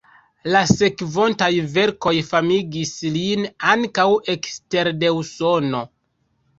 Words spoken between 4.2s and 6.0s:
ekster de Usono.